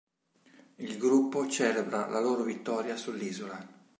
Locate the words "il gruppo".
0.77-1.47